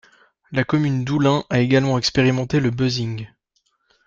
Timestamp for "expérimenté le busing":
1.99-3.27